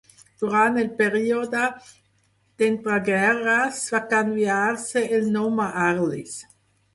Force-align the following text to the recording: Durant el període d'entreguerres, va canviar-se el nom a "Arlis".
Durant 0.43 0.77
el 0.83 0.87
període 1.01 1.65
d'entreguerres, 2.61 3.83
va 3.97 4.01
canviar-se 4.15 5.05
el 5.19 5.29
nom 5.39 5.63
a 5.69 5.71
"Arlis". 5.85 6.35